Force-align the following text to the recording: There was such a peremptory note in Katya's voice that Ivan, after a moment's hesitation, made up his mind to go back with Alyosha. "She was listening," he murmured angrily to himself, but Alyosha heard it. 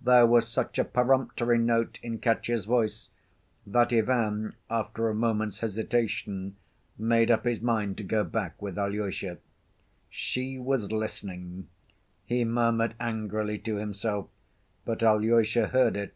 There 0.00 0.26
was 0.26 0.48
such 0.48 0.76
a 0.80 0.84
peremptory 0.84 1.56
note 1.56 2.00
in 2.02 2.18
Katya's 2.18 2.64
voice 2.64 3.10
that 3.64 3.92
Ivan, 3.92 4.56
after 4.68 5.08
a 5.08 5.14
moment's 5.14 5.60
hesitation, 5.60 6.56
made 6.98 7.30
up 7.30 7.44
his 7.44 7.60
mind 7.60 7.96
to 7.98 8.02
go 8.02 8.24
back 8.24 8.60
with 8.60 8.76
Alyosha. 8.76 9.38
"She 10.10 10.58
was 10.58 10.90
listening," 10.90 11.68
he 12.24 12.44
murmured 12.44 12.96
angrily 12.98 13.56
to 13.60 13.76
himself, 13.76 14.26
but 14.84 15.00
Alyosha 15.00 15.68
heard 15.68 15.96
it. 15.96 16.12